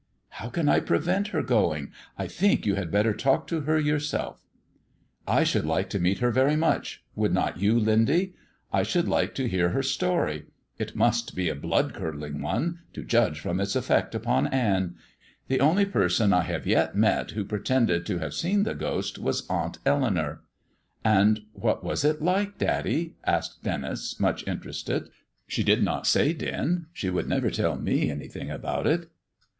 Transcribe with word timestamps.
"How 0.29 0.49
can 0.49 0.67
I 0.67 0.79
prevent 0.79 1.27
her 1.27 1.43
going? 1.43 1.91
I 2.17 2.25
think 2.25 2.65
you 2.65 2.73
had 2.73 2.89
better 2.89 3.13
talk 3.13 3.45
to 3.49 3.61
her 3.61 3.77
yourself." 3.77 4.47
"I 5.27 5.43
should 5.43 5.63
like 5.67 5.91
to 5.91 5.99
meet 5.99 6.17
her 6.17 6.31
very 6.31 6.55
much; 6.55 7.03
would 7.13 7.35
not 7.35 7.59
you, 7.59 7.79
Lindy? 7.79 8.33
I 8.73 8.81
should 8.81 9.07
like 9.07 9.35
to 9.35 9.47
hear 9.47 9.69
her 9.69 9.83
story; 9.83 10.47
it 10.79 10.95
must 10.95 11.35
be 11.35 11.49
a 11.49 11.55
blood 11.55 11.93
curdling 11.93 12.41
one, 12.41 12.79
to 12.93 13.03
judge 13.03 13.39
from 13.39 13.59
its 13.59 13.75
effect 13.75 14.15
upon 14.15 14.47
Ann. 14.47 14.95
The 15.49 15.59
only 15.59 15.85
person 15.85 16.33
I 16.33 16.41
have 16.45 16.65
yet 16.65 16.95
met 16.95 17.29
who 17.37 17.45
pretended 17.45 18.03
to 18.07 18.17
have 18.17 18.33
seen 18.33 18.63
the 18.63 18.73
ghost 18.73 19.19
was 19.19 19.45
Aunt 19.51 19.77
Eleanour." 19.85 20.41
"And 21.05 21.41
what 21.53 21.83
was 21.83 22.03
it 22.03 22.23
like, 22.23 22.57
daddy?" 22.57 23.17
asked 23.23 23.61
Denis, 23.61 24.19
much 24.19 24.47
interested. 24.47 25.11
"She 25.45 25.63
did 25.63 25.83
not 25.83 26.07
say, 26.07 26.33
Den. 26.33 26.87
She 26.91 27.11
would 27.11 27.29
never 27.29 27.51
tell 27.51 27.75
me 27.77 28.09
anything 28.09 28.49
about 28.49 28.87
it." 28.87 29.05